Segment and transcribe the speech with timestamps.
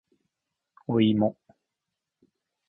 [0.87, 1.37] おいも